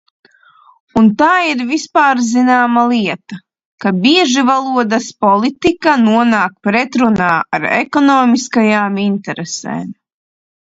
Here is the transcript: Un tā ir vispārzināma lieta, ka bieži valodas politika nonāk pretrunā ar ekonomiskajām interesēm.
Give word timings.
Un 0.99 1.09
tā 1.17 1.25
ir 1.47 1.59
vispārzināma 1.71 2.85
lieta, 2.91 3.37
ka 3.85 3.91
bieži 4.05 4.45
valodas 4.47 5.11
politika 5.27 5.95
nonāk 6.07 6.57
pretrunā 6.69 7.29
ar 7.59 7.69
ekonomiskajām 7.83 8.99
interesēm. 9.07 9.87